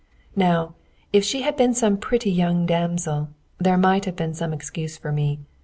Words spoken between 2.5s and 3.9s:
damsel, there